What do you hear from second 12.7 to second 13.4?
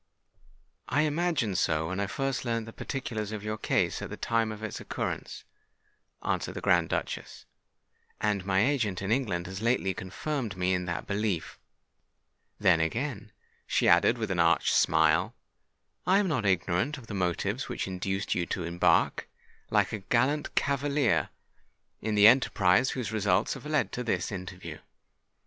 again,"